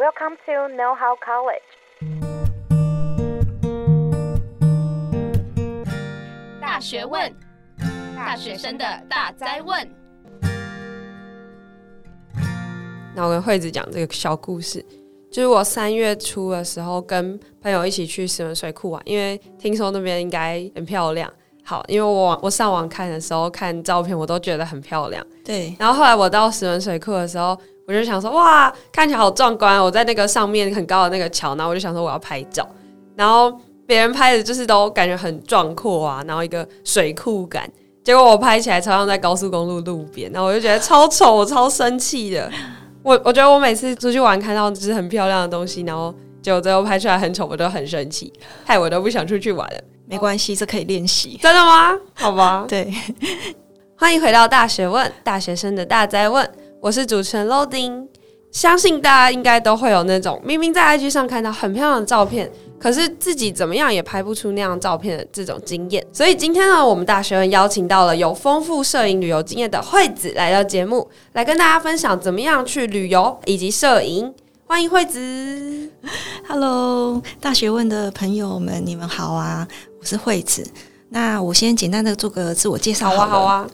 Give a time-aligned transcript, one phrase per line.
[0.00, 1.60] Welcome to Know How College。
[6.58, 7.30] 大学问，
[8.16, 9.86] 大学生的大哉问。
[13.14, 14.82] 那我跟惠子讲这个小故事，
[15.30, 21.30] 就是我三月初的时候跟朋友一起去石门水库玩，因为听说那边应该很漂亮。
[21.62, 25.22] 好，因为我我上网看的时候看照片，我都觉得很漂亮。
[25.44, 27.54] 对，然后后来我到石门水库的时候。
[27.90, 29.82] 我就想说，哇，看起来好壮观！
[29.82, 32.64] 我在那个上面很高的那个桥，然后我就想说我要拍照，
[33.16, 33.52] 然后
[33.84, 37.68] 别人拍的就是都感觉很壮阔啊，然后一个水库感，
[38.04, 42.48] 结果我拍起来超像在高速公路路边，然后我就觉得超丑，我超生气的。
[43.02, 48.32] 我我觉得我每次出去玩看到就是很漂亮的东西，然后结果最后拍出来很丑，我都很生气，
[48.64, 49.80] 害我都不想出去玩了。
[50.06, 51.36] 没关系，这可以练习。
[51.42, 51.98] 真的吗？
[52.14, 52.64] 好吧。
[52.68, 52.92] 对，
[53.98, 56.48] 欢迎回到大学问，大学生的大灾问。
[56.82, 58.06] 我是主持人 Loading，
[58.50, 66.02] 相信大家应该都会有那种明明在 IG 上看到很漂亮的照片，可是自己怎么样也拍不出那样照片的这种经验。
[66.10, 74.32] 所以今天呢，我们大学问邀请到了有丰富摄影旅游经验的惠子来到节目，来跟大家分享怎么样去旅游以及摄影。
[74.66, 75.90] 欢迎惠子
[76.48, 79.68] ，Hello，大学问的朋友们，你们好啊！
[80.00, 80.66] 我是惠子。
[81.10, 83.70] 那我先简单的做个自我介绍好，好啊，好啊。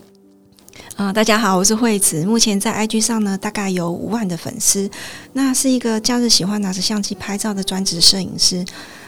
[0.97, 2.25] 啊、大家好，我是惠子。
[2.25, 4.91] 目前在 IG 上呢，大概有五万的粉丝。
[5.34, 8.64] 那是一个假日喜欢拿着相机拍照的专职摄影师。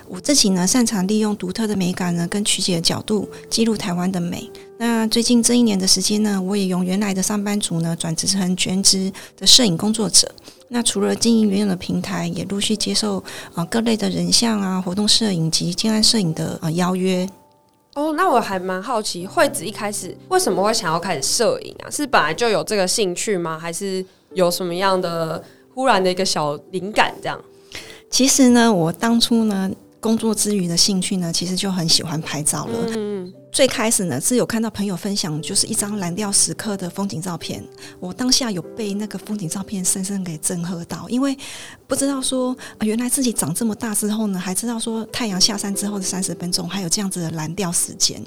[0.06, 4.50] 我自己呢，擅长利用独特的美感呢，跟曲解的角度记录台湾的美。
[4.76, 10.30] 那最近这一年的时间呢，我也用原来的上班族呢，转职成全职的摄影工作者。
[10.68, 17.26] 那除了经营原有的平台，也陆续接受啊、各类的人像啊、活动摄影及静安摄影的啊、呃、邀约。
[17.98, 21.90] 哦，那我还蛮好奇，惠子一开始为什么会想要开始摄影啊？
[21.90, 23.58] 是本来就有这个兴趣吗？
[23.58, 24.04] 还是
[24.34, 25.42] 有什么样的
[25.74, 27.40] 忽然的一个小灵感这样？
[28.08, 29.68] 其实呢，我当初呢。
[30.00, 32.86] 工作之余的兴趣呢，其实就很喜欢拍照了。
[32.96, 37.64] 嗯，最开始呢是有看到朋友分享，就是一张蓝调时刻的风景照片。
[37.98, 41.36] 我当下有被那个风景照片深深给震撼到，因为
[41.86, 48.22] 不知道说，呃，原来自己长这么大之后呢，还知道说太阳下山之后的三十分钟还有这样子的蓝调时间。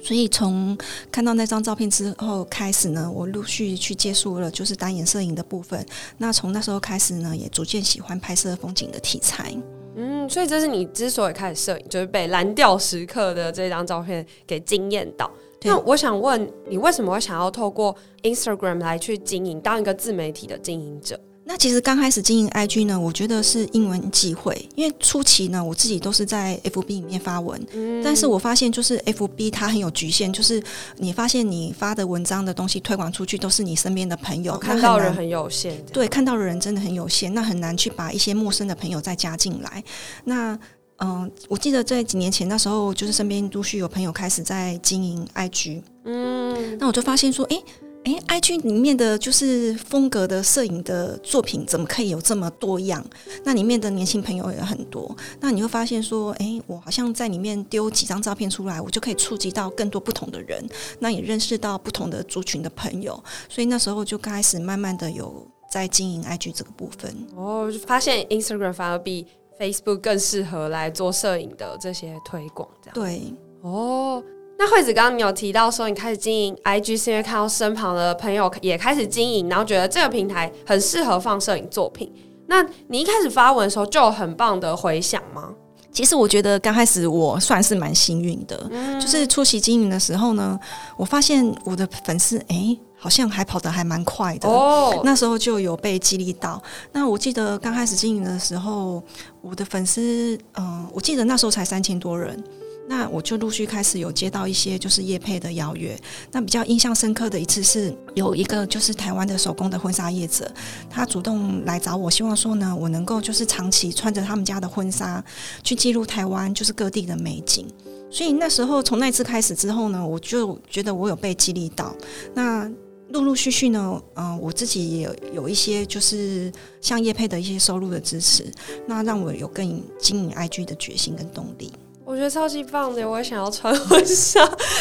[0.00, 0.78] 所以从
[1.10, 5.84] 看到那张照片之后开始呢，我陆续去接触了就是单眼摄影的部分。
[6.18, 9.52] 那从那时候开始呢，也逐渐喜欢拍摄风景的题材。
[10.00, 15.28] 嗯，所以这是你之所以开始摄影，就是被蓝调时刻的这张照片给惊艳到。
[15.62, 17.92] 那我想问你，为什么会想要透过
[18.22, 21.18] Instagram 来去经营，当一个自媒体的经营者？
[21.50, 30.62] 那其实刚开始经营 IG 呢，我觉得是因文忌讳，因为初期呢，我自己都是在 FB 里面发文，嗯，但是我发现就是 FB 它很有局限，就是
[30.98, 39.82] 你发现你发的文章的东西推广出去都是你身边的朋友，哦，看到人很有限，对，看到的人真的很有限，那很难去把一些陌生的朋友再加进来。
[40.24, 40.52] 那
[40.98, 47.64] 嗯，呃，我记得在几年前那时候，就是身边陆续有朋友开始在经营 IG，嗯，那我就发现说，诶。
[48.04, 53.04] 哎，IG 里面的就是风格的摄影的作品，怎么可以有这么多样？
[53.44, 55.14] 那里面的年轻朋友也很多。
[55.40, 60.64] 那你会发现说，哎，我好像在里面丢几张照片出来，我就可以触及到更多不同的人，
[61.00, 63.22] 那也认识到不同的族群的朋友。
[63.48, 67.14] 所以那时候就开始慢慢的有在经营 IG 这个部分。
[67.36, 69.26] 哦，就发现 Instagram 反而比
[69.60, 72.94] Facebook 更适合来做摄影的这些推广，这样。
[72.94, 74.22] 对，哦。
[74.58, 82.12] 那惠子刚刚你有提到说，你开始经营 IG 是因为看到身旁的朋友也开始经营，然后觉得这个平台很适合放摄影作品。
[82.48, 85.54] 那你一开始发文的时候就有很棒的回响吗？
[85.92, 90.58] 其实我觉得刚开始我算是蛮幸运的，嗯，就是初期经营的时候呢，
[90.96, 95.00] 我发现我的粉丝哎，好像还跑得还蛮快的哦。
[95.04, 96.60] 那时候就有被激励到。
[96.92, 99.00] 那我记得刚开始经营的时候，
[99.40, 102.42] 我的粉丝嗯，呃，我记得那时候才三千多人。
[102.88, 105.94] 那我就陆续开始有接到一些就是业配的邀约。
[106.32, 110.50] 那比较印象深刻的一次是有一个就是台湾的手工的婚纱业者，
[110.88, 115.22] 他主动来找我，希望说呢，我能够就是长期穿着他们家的婚纱
[115.62, 117.66] 去记录台湾就是各地的美景。
[118.10, 121.94] 所以那时候从那次开始之后呢，我就觉得我有被激励到。
[122.34, 122.66] 那
[123.10, 126.50] 陆陆续续呢，嗯、我自己也有有一些就是
[126.80, 128.50] 像叶配的一些收入的支持，
[128.86, 131.70] 那让我有更经营 IG 的决心跟动力。
[132.08, 134.40] 我觉得超级棒的，我也想要穿婚纱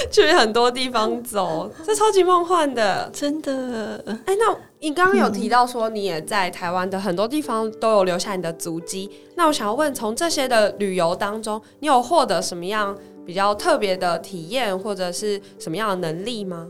[0.10, 4.02] 去很多地方走，这超级梦幻的，真的。
[4.06, 16.66] 哎、欸，那你刚刚有提到说你也在台湾的很多地方都有留下你的足迹，那我想要问，从这些的旅游当中，你有获得什么样比较特别的体验，或者是什么样的能力吗？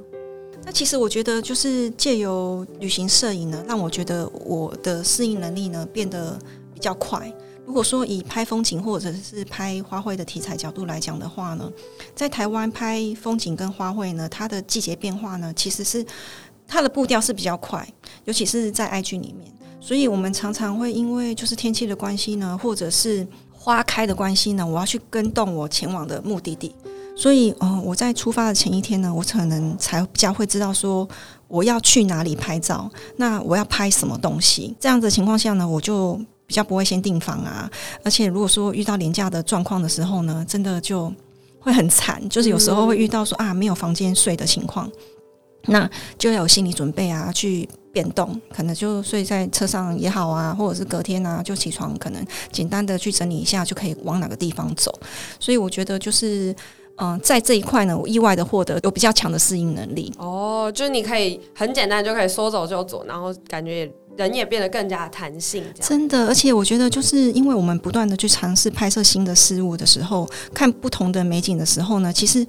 [0.65, 6.35] 那其实我觉得，就是借由旅行摄影呢，让我觉得我的适应能力呢变得
[6.73, 7.31] 比较快。
[7.67, 11.69] 如果说以拍风景或者是拍花卉的题材角度来讲的话呢，
[12.15, 16.03] 在台湾拍风景跟花卉呢，它的季节变化呢，其实是
[16.65, 17.85] 它的步调是比较快，
[18.23, 26.73] 尤其是在 IG 里面，所以我们常常会因为就是天气的关系呢，或者是花开的关系呢，我要去跟动我前往的目的地，
[27.17, 31.05] 所以嗯、我在出发的前一天呢，我可能才比较会知道说
[31.49, 36.17] 我要去哪里拍照，那我要拍什么东西，这样子的情况下呢，我就。
[36.47, 37.69] 比较不会先订房啊，
[38.03, 41.13] 而且如果说遇到廉价的状况的时候呢，真的就
[41.59, 44.89] 会很惨，就是有时候会遇到说啊没有房间睡的情况，
[45.63, 54.97] 那就要有心理准备啊，去变动，可能就睡在车上也好啊，或者是隔天啊就起床，可能简单的去整理一下就可以往哪个地方走。
[55.41, 56.55] 所以我觉得就是
[56.95, 60.13] 嗯、呃，在这一块呢，我意外的获得有比较强的适应能力。
[60.17, 63.91] 哦，就是你可以很简单就可以说走就走，然后感觉也。
[64.17, 66.27] 人也变得更加弹性，真的。
[66.27, 72.43] 而且我觉得，就是因为我们不断的去尝试拍摄新的事物的时候，看不同的美景的时候呢，其实，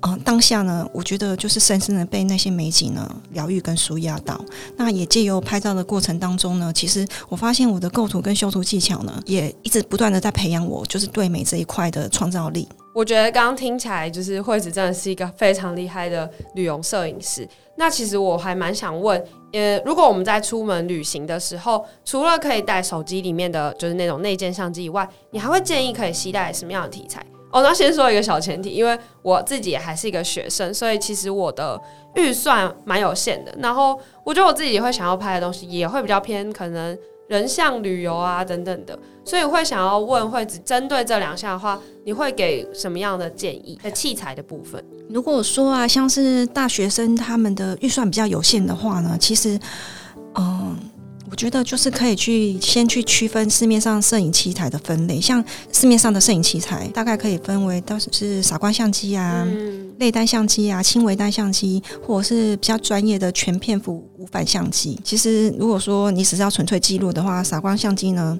[0.00, 4.38] 嗯、呃，当下呢，我觉得就是深深的被那些美景呢疗愈跟舒压到。
[4.76, 12.68] 那也借由拍照的过程当中呢，其实我发现我的构图跟修图技巧呢，也一直不断的在培养我，就是对美这一块的创造力。
[12.94, 17.48] 我觉得刚刚听起来，就是惠子真的是一个非常厉害的旅游摄影师。
[17.76, 19.20] 那其实我还蛮想问，
[19.54, 27.24] 呃，如果我们在出门旅行的时候，除了可以带手机里面的就是那种内建相机以外，你还会建议可以携带什么样的题材？
[27.52, 31.80] 哦，那先说一个小前提，因为我自己还是一个学生，所以其实我的
[32.16, 33.54] 预算蛮有限的。
[33.60, 36.98] 然后我觉得我自己会想要拍的东西，也会比较偏可能。
[37.28, 43.78] 人像旅游啊等等的，所以会想要问会只，针对这两项的话，你会给什么样的建议？
[43.82, 49.58] 在器材的部分，如果说啊，像是大学生他们的预算比较有限的话呢，其实，
[50.34, 50.76] 嗯，
[51.34, 59.44] 我觉得就是可以去先去区分市面上摄影器材的分类，像市面上的摄影器材大概可以分为，到是傻瓜相机啊。
[59.44, 64.96] 嗯类单相机啊，轻微单相机，或者是比较专业的全片幅无反相机。
[65.02, 68.38] 其实，如果说你只是要纯粹记录的话，傻瓜相机呢，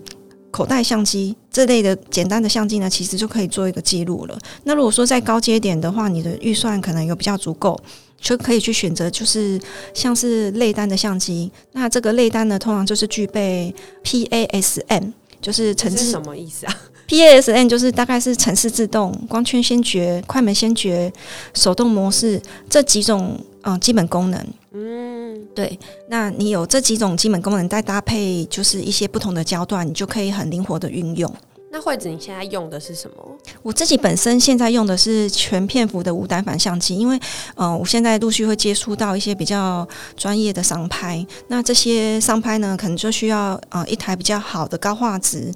[0.52, 4.38] 口袋相机这类的简单的相机呢，其实就可以做一个记录了。
[4.62, 7.80] 那如果说在高阶点的话，你的预算可能有比较足够，
[8.24, 9.60] 就可以去选择就是
[9.92, 11.52] 像是类单的相机。
[11.72, 13.72] 那这个类单呢，通常就是具备
[14.02, 15.12] PASM，
[15.42, 16.74] 就是城市什么意思啊？
[17.06, 21.12] PASM 就是大概是城市自动、光圈先决、快门先决、
[21.52, 22.40] 手动模式
[22.70, 24.42] 这几种嗯基本功能。
[24.72, 25.78] 嗯，对。
[26.08, 31.30] 那你有这几种基本功能，再搭配就是一些不同的焦段，你就可以很灵活的运用。
[31.74, 33.16] 那惠子，你现在用的是什么？
[33.60, 37.16] 我自己本身现在用的是全片幅的无单反相机，因为
[37.56, 39.84] 嗯、呃，我现在陆续会接触到一些比较
[40.16, 45.52] 专业的商拍，那这些商拍呢，可能就需要啊、呃、一台比较好的高画质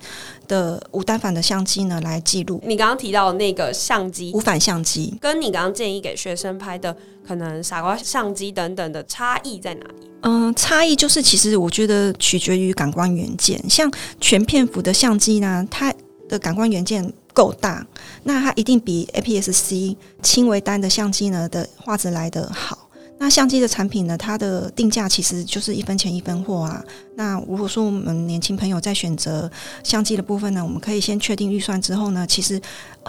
[0.49, 2.61] 的无单反的相机呢来记录。
[2.67, 10.11] 你刚刚提到那个相机无反相机，跟你刚刚建议给学生拍的可能傻瓜相机等等的差异在哪里？
[10.23, 13.89] 嗯、呃，差异就是其实我觉得取决于感官元件，像
[14.21, 15.95] 全片幅的相机呢，它
[16.29, 17.87] 的感光元件够大，
[18.23, 22.87] 那它一定比 APS-C 轻微单的相机呢的画质来得好。
[23.21, 26.85] 那相机的产品呢，它的定价其实就是一分钱一分货啊。
[27.17, 29.51] 那如果说我们年轻朋友在选择
[29.83, 32.61] 相机的部分呢，我们可以先确定预算之后呢，其实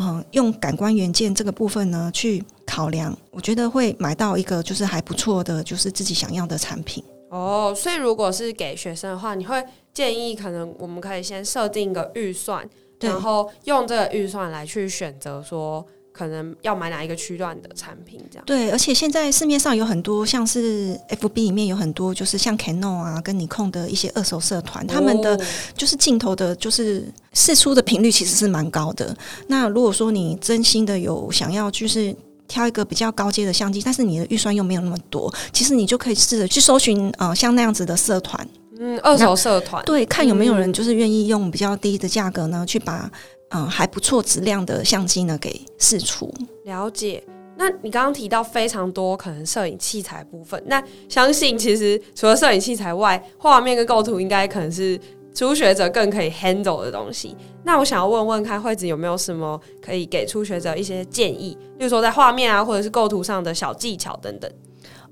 [0.01, 7.03] 嗯、用感光元件这个部分呢去考量，我觉得会买到一个就是还不错的，就是自己想要的产品。
[7.29, 12.67] 哦，所以如果是给学生的话，你会建议可能我们可以先设定一个预算。
[12.99, 18.43] 然后用这个预算来去选择说，可能要买哪一个区段的产品，这样。
[18.45, 25.39] 对，而且现在市面上有很多，像是 FB 里面有很多，就是像 Canon 啊跟尼控的一些二手社团，他们的
[25.75, 29.15] 就是镜头的，就是试出的频率其实是蛮高的。
[29.47, 32.13] 那如果说你真心的有想要，就是
[32.49, 38.45] 挑一个比较高阶的相机，但是你的预算又没有那么多，其实你就可以试着去搜寻，呃，像那样子的社团。
[38.79, 43.11] 嗯，二手社团对，看有没有人就是愿意用比较低的价格呢，去把
[43.49, 46.33] 嗯还不错质量的相机呢给试出。
[46.63, 47.21] 了解。
[47.57, 54.97] 那你刚刚提到非常多可能摄影器材部分，那相信其实除了摄影器材外，画面跟构图应该可能是
[55.35, 57.35] 初学者更可以 handle 的东西。
[57.65, 64.49] 那我想要问问看，惠子有没有什么可以给初学者一些建议，例如说在画面啊或者是构图上的小技巧等等。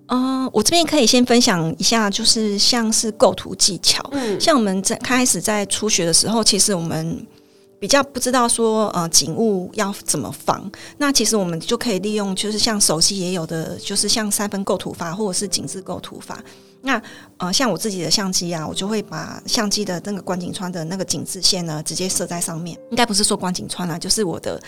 [0.07, 4.03] 嗯、呃，我这边可以先分享一下，就是像是构图技巧。
[4.11, 7.25] 嗯，像我们在开始在初学的时候，其实我们
[7.79, 16.43] 比较不知道说呃景物要怎么放，那其实我们就可以利用，就是像手机也有的，就是像三分构图法或者是景致构图法。
[16.81, 17.01] 那
[17.37, 22.77] 呃像我自己的相机啊，我就会把相机的那个观景窗的那个景致线呢，直接设在上面。
[22.91, 24.61] 应该不是说观景窗啊，就是我的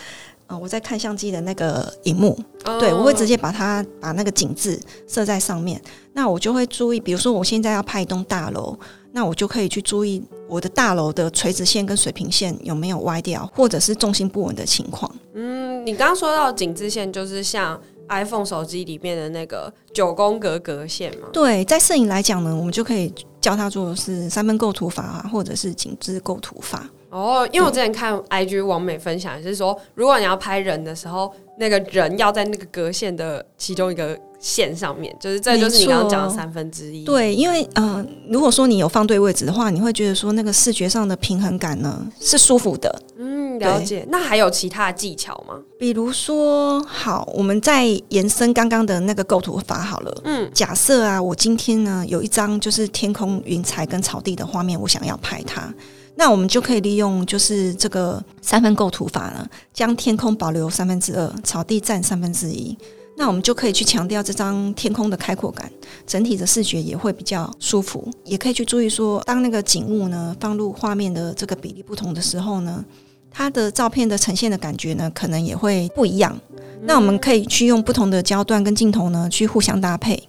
[0.50, 5.80] 呃我在看相机的那个荧幕，哦、对我会直接把它把那个景致设在上面。
[6.12, 8.78] 那我就会注意，比如说我现在要拍一栋大楼。
[9.12, 15.10] 那我就可以去注意我的大楼的垂直线跟水平线有没有歪掉，或者是重心不稳的情况。
[15.34, 17.76] 嗯，你刚刚说到井字线，就是像
[18.08, 21.26] iPhone 手机里面的那个九宫格格线嘛？
[21.32, 26.88] 对，在摄影来讲呢，我们就可以教它做是三分构图法啊，或者是井字构图法。
[27.10, 37.04] 哦，因为我之前看 IG 王美分享，是说如果你要拍人的时候，那个人要在那个格线的其中一个线上面，就是这就是你刚刚讲的三分之一。
[37.04, 43.02] 对，因为嗯、呃，如果说你有放对位置的话，你会觉得说那个视觉上的平衡感呢是舒服的。
[43.18, 44.06] 嗯，了解。
[44.08, 45.60] 那还有其他的技巧吗？
[45.78, 50.20] 比如说，好，我们再延伸刚刚的那个构图法好了。
[50.24, 55.74] 嗯，假设啊，我今天呢有一张就是天空云彩跟草地的画面，我想要拍它。
[56.20, 62.76] 那我们就可以利用就是这个三分构图法呢，将天空保留三分之二，草地占三分之一。
[63.16, 65.72] 那我们就可以去强调这张天空的开阔感，
[66.06, 68.06] 整体的视觉也会比较舒服。
[68.22, 72.84] 也可以去注意说，当那个景物呢放入画面的这个比例不同的时候呢，
[73.30, 76.38] 它的照片的呈现的感觉呢，可能也会不一样。
[76.82, 80.22] 那我们可以去用不同的焦段跟镜头呢去互相搭配。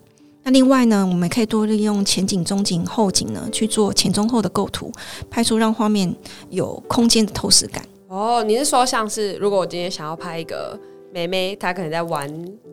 [0.43, 4.91] 那另外呢，我们可以多利用前景、中景、后景呢去做前中后的构图，
[5.29, 6.13] 拍出让画面
[6.50, 7.83] 有空间的透视感。
[8.07, 10.79] 哦，你是说像是如果我今天想要拍一个
[11.13, 12.29] 妹妹，她可能在玩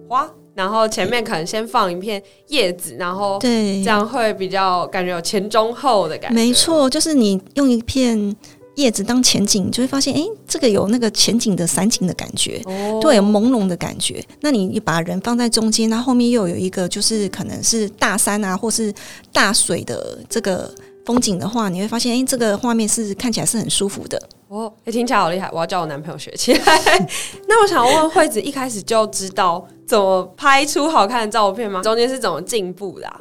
[0.09, 6.35] 花，然后前面可能先放一片叶子，然后对，这样会比较感觉有前中后的感觉。
[6.35, 8.35] 没错，就是你用一片。
[8.79, 14.25] 叶子当前景，就会发现，哎、欸，这个有那个前景的散景的感觉，哦、对，有朦胧的感觉。
[14.41, 18.95] 那你把人放在中间，那后，后面又有一个，就是可能是大山啊，或是
[19.33, 20.73] 大水的这个
[21.05, 24.17] 风景的话，你会发现，哎、欸，这个画面是看起来是很舒服的。
[24.47, 27.09] 哦，哎、欸，听起来好厉害，我要叫我男朋友学起来。
[27.49, 31.83] 那我想问惠子，一开始就知道怎么拍出好看的照片吗？
[31.83, 33.21] 中间是怎么进步的、啊？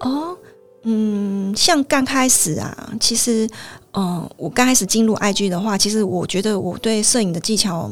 [0.00, 0.36] 哦，
[0.84, 3.46] 嗯，像刚开始啊，其实。
[3.96, 7.90] 嗯，我刚开始进入 IG 的话，其实我觉得我对摄影的技巧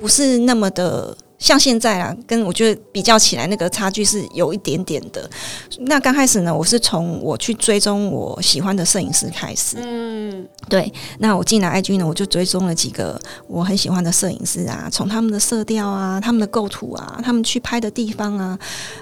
[0.00, 5.28] 不是那么的像现在啊，跟我觉得比较起来，那个差距是有一点点的。
[5.80, 9.76] 那刚开始呢，我是从我去追踪我喜欢的摄影师开始。
[9.80, 10.92] 嗯，对。
[11.18, 18.58] 那我进来 IG 呢，我就追踪了几个我很喜欢的摄影师啊，从他们的色调啊、他们的构图啊、他们去拍的地方啊，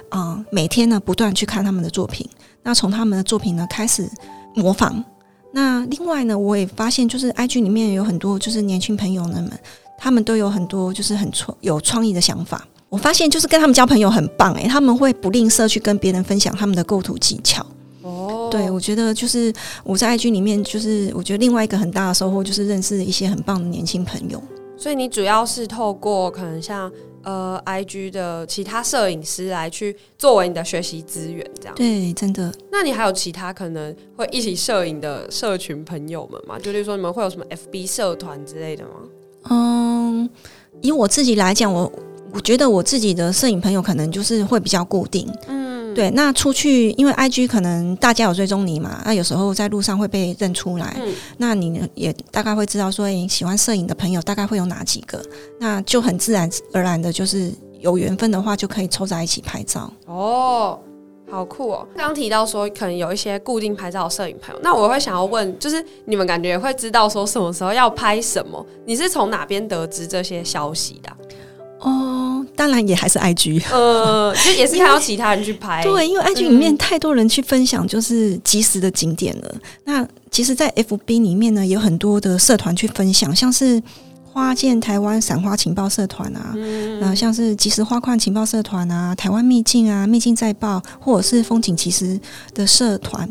[0.09, 2.27] 啊、每天呢不断去看他们的作品。
[2.63, 4.09] 那从他们的作品呢开始
[4.55, 5.03] 模仿。
[5.51, 9.51] 那另外呢，我也发现，就是 IG 里面有很多就是年轻朋友们，
[9.97, 12.67] 他们都有很多就是很创有创意的想法。
[12.89, 17.65] 我发现就是跟他们交朋友很棒诶，他们会不吝啬去跟别人分享他们的构图技巧。
[18.01, 19.53] 哦，对，我觉得就是
[19.83, 24.41] 我在 IG 里面，就是我觉得另外一个很大的收获就是认识一些很棒的年轻朋友。
[24.77, 26.91] 所以你主要是透过可能像。
[27.23, 32.53] 呃，IG 的其他摄影师来去作为你的学习资源，这样对，真的。
[32.71, 36.57] 那你还有其他可能会一起摄影的社群朋友们吗？
[36.59, 38.91] 就例如说，你们会有什么 FB 社团之类的吗？
[39.49, 40.29] 嗯，
[40.81, 41.91] 以我自己来讲，我
[42.33, 45.58] 我觉得我自己的摄影朋友可能就是会比较固定，嗯。
[45.93, 55.21] 对，那出去，因为 IG 可能大家有追踪你嘛，那有时候在路上会被认出来，嗯、那你也大概会知道说，你喜欢摄影的朋友大概会有哪几个，
[55.59, 59.91] 那就很自然而然的，就是有缘分的话，就可以凑在一起拍照。
[60.05, 60.79] 哦，
[61.29, 61.87] 好酷哦！
[61.95, 68.65] 刚刚提到说，可能有一些固定拍照的摄影朋友，那我会想要问，就是你们感觉会知道说什么时候要拍什么？
[68.85, 71.11] 你是从哪边得知这些消息的？
[71.79, 79.49] 哦，当然也还是 IG，呃，就也是看到其他人去拍，对，因为 IG 里面太多人去分享，就是即时的景点了。
[79.53, 83.81] 嗯、那其实，在 FB 里面呢，有很多的社团去分享，像是
[84.23, 92.19] 花见台湾赏花情报社团啊，嗯、呃，像是即时花况情报社团啊，台湾秘境啊，秘境再报，或者是风景即时
[92.53, 93.27] 的社团。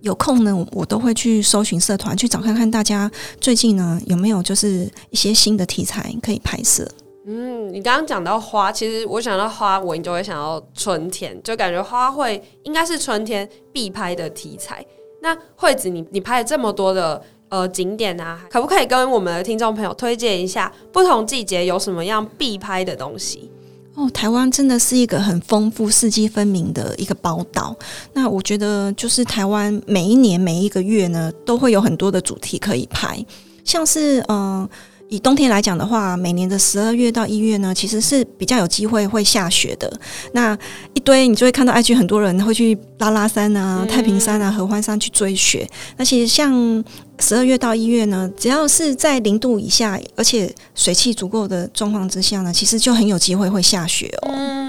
[0.00, 3.08] 有空呢，我都会去搜寻社团，去找看看大家
[3.40, 6.90] 最近呢有没有就是一些新的题材可以拍摄。
[7.24, 14.84] 嗯，你刚刚讲到花，其实我想到花，我就会想到春天，就感觉花卉应该是春天必拍的题材。
[15.20, 23.48] 那惠子，你你拍了这么多的呃景点啊，可不可以跟我们的听众朋友推荐一下不同季节有什么样必拍的东西？
[23.94, 27.76] 哦，台湾真的是一个很丰富、四季分明的一个宝岛。
[28.14, 33.24] 那我觉得，就是台湾每一年每一个月呢，都会有很多的主题可以拍。
[33.62, 34.68] 像是嗯。
[35.12, 39.92] 以冬天来讲的话，每年的十二月到一月呢，其实是比较有机会会下雪的。
[40.32, 40.56] 那
[40.94, 45.68] 一堆你就会看到 IG 很多人会去拉拉山啊、太平山啊、合欢山去追雪。
[45.98, 46.82] 那其实像
[47.18, 54.61] 十二月到一月呢，只要是在零度以下，而且水汽足够的状况之下呢，其实就很有机会会下雪哦。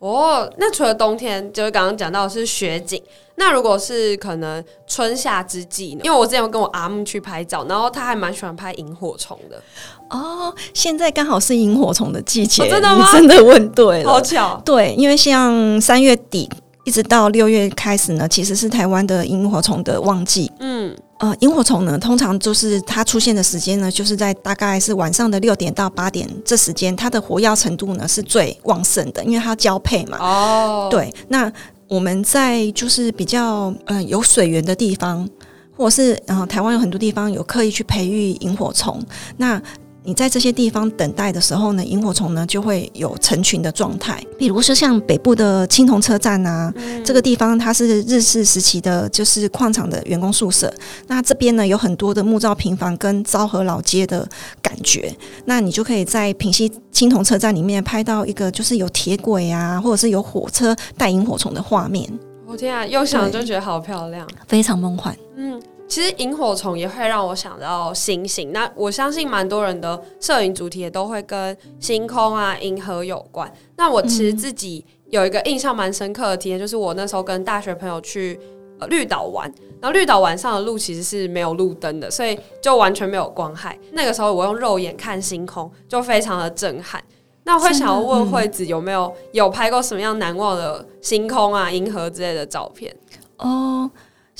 [0.00, 3.00] 嗯，哦，那除了冬天，就是刚刚讲到的是雪景。
[3.36, 6.00] 那如果是可能春夏之际呢？
[6.04, 9.62] 因为我之前有跟我阿姆去拍照，然后他还蛮喜欢拍萤火虫的。
[10.10, 12.62] 哦，现在刚好是萤火虫的季节。
[12.64, 13.10] 哦，真的吗？
[13.12, 14.60] 真的问对了，好巧。
[14.62, 16.46] 对，因为像三月底
[16.84, 20.52] 一直到六月开始呢，其实是台湾的萤火虫的旺季。
[20.60, 20.94] 嗯。
[21.20, 30.16] 呃，萤火虫呢，通常就是它出现的时间呢，就是在大概是晚上的六点到八点这时间，它的活跃程度呢是最旺盛的，因为它交配嘛。
[30.18, 31.52] 哦，对，那
[31.88, 35.28] 我们在就是比较呃有水源的地方，
[35.76, 38.98] 或者是呃台湾有很多地方有刻意去培育萤火虫，
[39.36, 39.62] 那。
[40.02, 44.22] 你在这些地方等待的时候呢，萤火虫呢就会有成群的状态。
[44.38, 50.72] 比如说像北部的青铜车站啊，嗯、这个地方它是日式时期的，就是矿场的员工宿舍。
[51.06, 54.26] 那这边呢有很多的木造平房跟昭和老街的
[54.62, 55.14] 感觉。
[55.44, 62.10] 那你就可以在平溪青铜车站里面拍到一个就是有铁轨啊，或者是有火车带萤火虫的画面。
[62.46, 65.14] 我天啊，又想就觉得好漂亮，非常梦幻。
[65.36, 65.60] 嗯。
[65.90, 68.52] 其实萤火虫也会让我想到星星。
[68.52, 73.52] 那我相信蛮多人的摄影主题也都会跟星空啊、银河有关。
[73.76, 78.38] 那我其实自己有一个印象蛮深刻的体验，就是我那时候跟大学朋友去
[78.78, 83.76] 呃绿岛玩，然后绿岛晚上的路其实是没有路灯的，所以就完全没有光害。
[83.90, 87.02] 那个时候我用肉眼看星空，就非常的震撼。
[87.42, 92.94] 那我会想要问惠子有没有有拍过什么样难忘的星空啊、银河之类的照片？
[93.38, 93.90] 哦。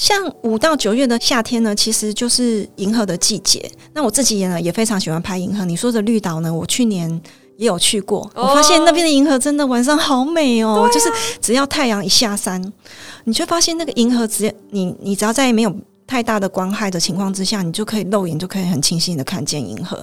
[0.00, 3.70] 像五到九月的夏天呢，其实就是银河的季节。
[3.92, 5.62] 那我自己也呢也非常喜欢拍银河。
[5.66, 7.20] 你说的绿岛呢，我去年
[7.58, 10.88] 也有去过，哦、我发现那边的银河真的晚上好美哦。
[10.88, 12.72] 啊、就是只要太阳一下山，
[13.24, 15.76] 你就发现那个银河只要你你只要在没有
[16.06, 20.02] 太大的光害的情况之下，你就可以肉眼就可以很清晰的看见银河。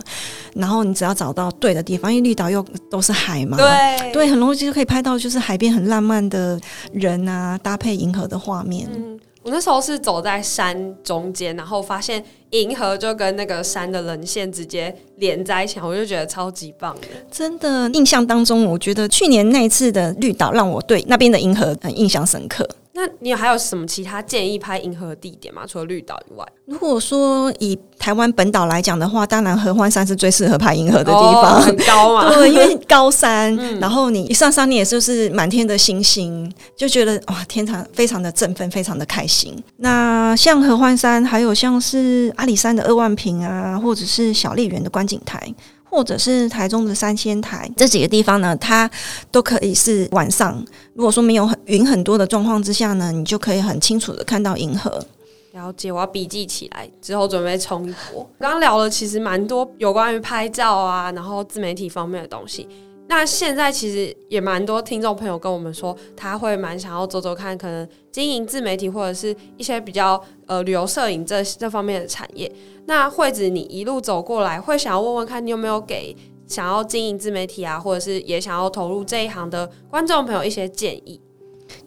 [0.54, 8.88] 然后你只要找到对的地方，因为绿岛又都是海嘛，对对，很容易就可以拍到就是海边很浪漫的人啊，搭配银河的画面。
[8.96, 16.94] 嗯我那时候是走在山中间，然后发现银河就跟那个山的棱线直接连在一起，我就觉得超级棒。
[17.32, 22.68] 真的，印象当中，我觉得去年那一次的绿岛让我对那边的银河很印象深刻。
[22.98, 25.62] 那你还有什么其他建议拍银河的地点吗？
[25.68, 32.34] 除了绿岛以外，如果说以台湾本岛来讲的话，当然合欢山是最适合拍银河的地方，哦、很高嘛。
[32.34, 39.56] 对，因为高山，嗯、然后你一上山，你也就是满天的星星，就觉得哇，天堂非常的振奋，非常的开心。
[39.76, 45.40] 那像合欢山，还有像是阿里山的二万坪啊，或者是小笠原的观景台。
[45.98, 48.88] 或者是台中的三仙台这几个地方呢，它
[49.32, 50.64] 都可以是晚上。
[50.94, 55.04] 如果说没有很云很多的状况之下呢，你就可以很清楚的看到银河。
[55.54, 58.30] 了解，我要笔记起来，之后准备冲一波。
[58.40, 62.70] 刚刚聊了其实蛮多有关于拍照啊，然后自媒体方面的东西。
[63.10, 72.52] 那现在其实也蛮多听众朋友跟我们说，他会蛮想要走走看，可能经营自媒体或者是一些比较呃旅游摄影这这方面的产业。
[72.86, 76.16] 那惠子，你一路走过来，会想要问问看你有没有给
[76.48, 81.22] 想要经营自媒体啊，或者是也想要投入这一行的观众朋友一些建议？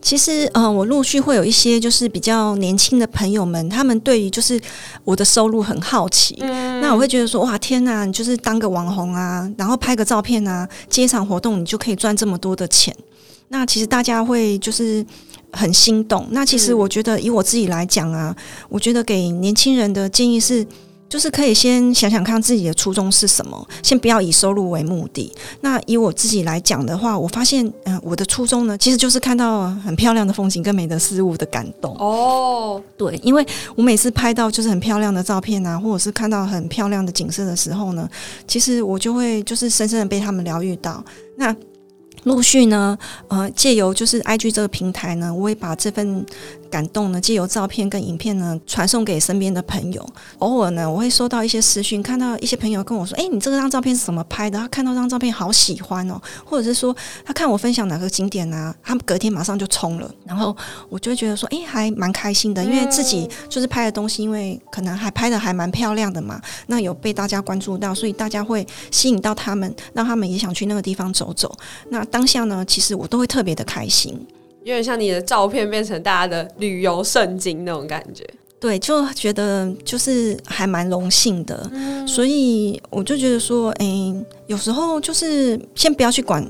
[0.02, 4.60] 其实，嗯、呃，我陆续会有一些就是比较年轻的朋友们，他们对于就是
[5.04, 6.36] 我的收入很好奇。
[6.40, 12.94] 嗯、那我会觉得说，哇，天哪，你就是当个网红啊，然后拍个照片啊，接一场活动，你就可以赚这么多的钱。
[13.48, 15.04] 那其实大家会就是
[15.52, 16.26] 很心动。
[16.30, 18.34] 那其实我觉得，以我自己来讲啊，
[18.68, 20.66] 我觉得给年轻人的建议是。
[21.10, 25.30] 就是可以先想想看自己的初衷是什么，先不要以收入为目的。
[25.60, 31.94] 那以我自己来讲的话，我发现，嗯、呃，我的初衷呢，其实就是看到很漂亮的风景跟美的事物的感动。
[31.98, 33.44] 哦，对，因为
[33.74, 38.08] 我每次拍到就是很漂亮的照片啊，或者是看到很漂亮的景色的时候呢，
[38.46, 41.04] 其实我就会就是深深的被他们疗愈到。
[41.36, 41.54] 那
[42.24, 42.96] 陆续呢，
[43.28, 46.24] 呃，借由就是 IG 这个平台呢，我会把这份
[46.70, 50.06] 感动呢，借由照片跟影片呢，传送给身边的朋友。
[50.38, 60.10] 偶尔呢，我会收到一些私讯，看到一些朋友跟我说：“诶，你这张照片是怎么拍的？”他看到这张照片好喜欢哦，或者是说他看我分享哪个景点啊，他们隔天马上就冲了。
[60.24, 60.56] 然后
[60.88, 71.52] 我就会觉得说：“诶，还蛮开心的，因为自己就是拍的东西，因为可能还拍的还蛮漂亮的嘛，那有被大家关注到，所以大家会吸引到他们，让他们也想去那个地方走走。
[71.88, 74.26] 那当下呢，其实我都会特别的开心。”
[74.64, 78.24] 有点像你的照片变成大家的旅游圣经那种感觉。
[78.58, 86.46] 对，就觉得就是还蛮荣幸的，嗯、所以我就觉得说，哎、欸，有时候就是先不要去管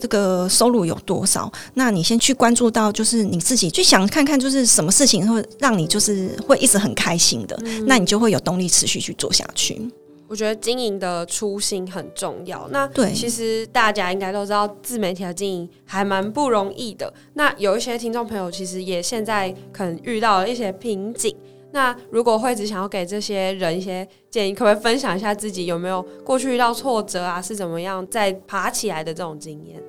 [0.00, 9.90] 这个收入有多少，那你先去关注到，就是你自己去想看看，就是什么事情会让你就是会一直很开心的，嗯、那你就会有动力持续去做下去。
[10.28, 12.68] 我觉得经营的初心很重要。
[12.70, 17.12] 那对，其实大家应该都知道，自媒体的经营还蛮不容易的。
[17.34, 21.34] 那有一些听众朋友其实也现在可能遇到了一些瓶颈。
[21.72, 27.42] 那如果惠子想要给这些人一些建议，可不可以分享一下自己有没有过去遇到挫折啊？
[27.42, 29.82] 是怎么样再爬起来的这种经验？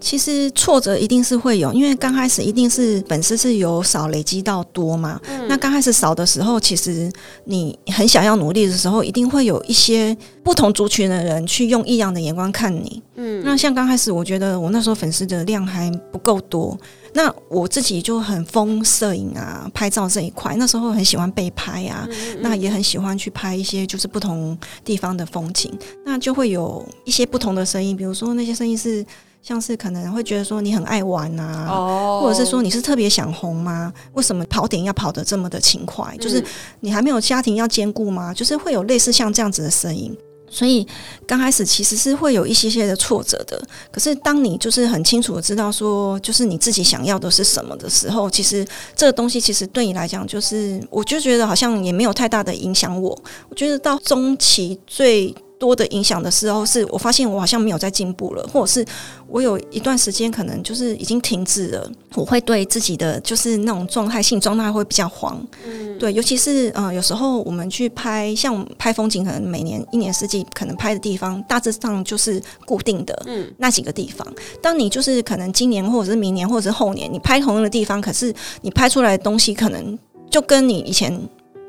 [0.00, 5.20] 其实挫折一定是会有，因为刚开始一定是粉丝是由少累积到多嘛。
[5.28, 7.10] 嗯、那刚开始少的时候，其实
[7.44, 13.02] 你很想要努力的时候，一定会有一些不同族群的人去用异样的眼光看你。
[13.14, 16.76] 嗯，那像刚开始，我觉得我那时候粉丝的量还不够多，
[17.12, 25.72] 那我自己就很疯摄影啊、拍照这一块，那时候很喜欢被拍啊，嗯嗯，那也很喜欢去拍一些就是不同地方的风景，
[26.04, 29.04] 那就会有一些不同的声音，比如说那些声音是。
[29.42, 32.22] 像是可能会觉得说你很爱玩啊，oh.
[32.22, 33.92] 或者是说你是特别想红吗？
[34.12, 36.14] 为什么跑点要跑得这么的勤快？
[36.16, 36.42] 嗯、就是
[36.78, 38.32] 你还没有家庭要兼顾吗？
[38.32, 40.16] 就是会有类似像这样子的声音，
[40.48, 40.86] 所以
[41.26, 43.60] 刚开始其实是会有一些些的挫折的。
[43.90, 53.10] 可是当你就是很清楚的知道说，就是你自己想要的是什么的时候，其实这个东西其实对你来讲，就是我就觉得好像也没有太大的影响我。
[53.48, 55.34] 我觉得到中期最。
[55.62, 58.84] 多的影响的时候，是我发现我好像没有在进步了，或者是
[59.28, 61.88] 我有一段时间可能就是已经停滞了。
[62.16, 74.26] 我会对自己的就是那种状态性状态会比较慌，嗯，对，尤其是呃有时候我们去拍像拍风景，可能每年一年四季可能拍的地方大致上就是固定的，嗯，那几个地方。
[74.60, 79.96] 当你就是可能今年或者是明年或者是后年，你拍同样的地方，可是你拍出来的东西可能
[80.28, 81.16] 就跟你以前。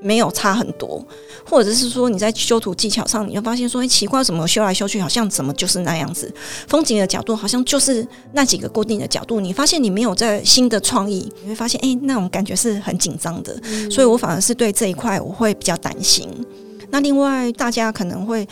[0.04, 1.04] 没有差很多，
[1.46, 6.32] 或者是说你在修图技巧上，你会发现说，哎，奇怪，怎么修来修去，好像怎么就是那样子？
[6.68, 13.58] 风景的角度好像就是那几个固定的角度，你发现你没有在新的创意，你会发现，哎，那种感觉是很紧张的。
[13.64, 16.30] 嗯、所以我反而是对这一块我会比较担心。
[16.90, 18.48] 那另外，大家可能会。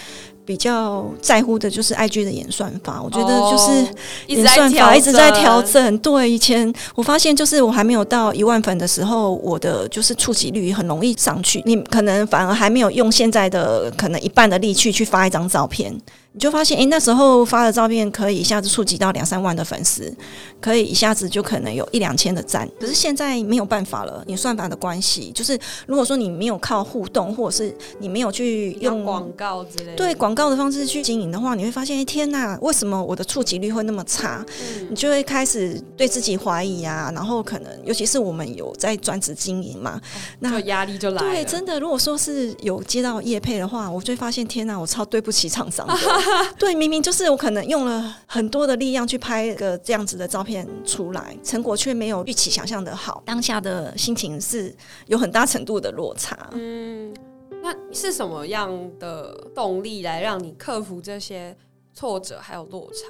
[0.46, 3.94] 比较在乎的就是 IG 的演算法，我觉得就是
[4.28, 5.98] 演算法一直在调整。
[6.00, 11.62] 对，以前我发现就是我还没有到一万粉的时候，我的就是触及率很容易上去。
[11.66, 15.96] 你可能反而还没有用现在的可能一半的力气去发一张照片。
[16.34, 20.14] 你就发现，诶，那时候发的照片可以一下子触及到两三万的粉丝，
[20.62, 22.66] 可以一下子就可能有一两千的赞。
[22.80, 34.46] 可是现在没有办法了，你算法的关系，就是如果说你没有靠互动，或者是你没有去用广告之类的，对广告的方式去经营的话，你会发现，诶，天哪，为什么我的触及率会那么差？
[34.48, 37.12] 嗯、你就会开始对自己怀疑啊。
[37.14, 40.02] 然后可能，尤其是我们有在专职经营嘛，哦、
[40.40, 41.30] 那压力就来了。
[41.30, 45.94] 对，真的，如果说是有接到业配的话，我就会发现，天哪，我超对不起厂商的。
[46.58, 54.76] 对，明明就是我可能用了很多的力量去拍个这样子的照片出来，成果却没有预期想象的好，当下的心情是
[55.08, 56.38] 有很大程度的落差。
[56.52, 57.14] 嗯，
[57.62, 61.56] 那是什么样的动力来让你克服这些
[61.94, 63.08] 挫折还有落差？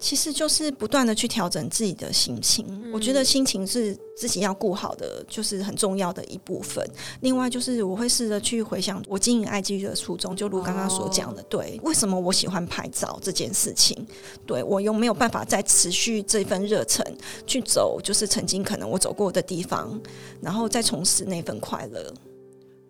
[0.00, 6.84] 其实就是不断的去调整自己的心情，嗯、我觉得心情是自己要顾好的，就是很重要的一部分。
[7.20, 14.06] 另外就是我会试着去回想我经营 IG 的初衷，就如刚刚所讲的，哦、对，为什么我喜欢拍照这件事情？
[14.46, 17.06] 对，我有没有办法再持续这份热忱
[17.46, 20.00] 去走，就是曾经可能我走过的地方，
[20.40, 22.12] 然后再重拾那份快乐。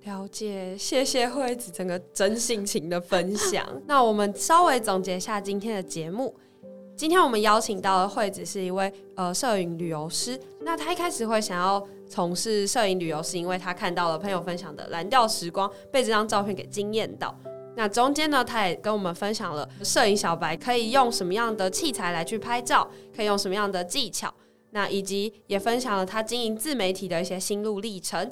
[0.05, 3.69] 了解，谢谢惠子整个真性情的分享。
[3.87, 6.33] 那我们稍微总结一下今天的节目。
[7.01, 10.39] 今天我们邀请到的惠子是一位呃摄影旅游师。
[10.61, 17.35] 那他一开始会想要从事摄影旅游，是因为他看到了朋友分享的蓝调时光，被这张照片给惊艳到。
[17.75, 22.87] 那中间呢，他也跟我们分享了摄影小白可以用什么样的器材来去拍照，
[23.17, 24.31] 可以用什么样的技巧。
[24.73, 28.31] 那以及也分享了他经营自媒体的一些心路历程。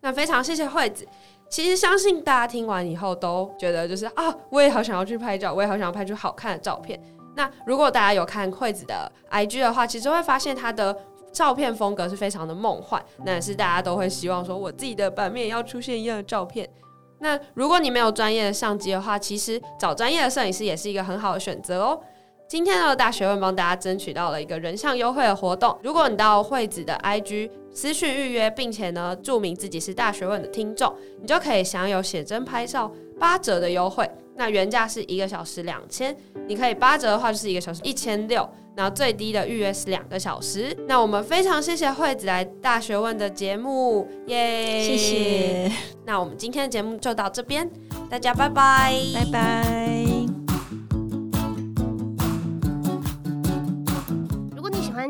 [0.00, 1.06] 那非常谢谢惠子。
[1.48, 7.00] 其实相信大家听完以后都觉得就是啊，我也好想要去拍照，我也好想要拍出好看的照片。
[7.38, 10.94] 那如果大家有看惠子的 IG 的话，其实会发现她的
[11.32, 16.68] 照片风格是非常的梦幻，那也是大家都会希望说，我自己的版面要出现一样的照片。
[17.20, 22.00] 那如果你没有专业的相机的话，其实找专业的摄影师也是一个很好的选择哦。
[22.48, 34.10] 今天的大学问帮大家争取到了一个人像优惠的活动，如果你到惠子的 IG 私讯预约，并且呢注明自己是大学问的听众，你就可以享有写真拍照八折的优惠。
[34.34, 40.74] 那原价是一个小时两千，你可以八折的话就是一个小时一千六，然后最低的预约是两个小时。
[40.86, 45.70] 那我们非常谢谢惠子来大学问的节目，耶，谢谢。
[46.06, 47.68] 那我们今天的节目就到这边，
[48.08, 50.07] 大家拜拜，拜拜。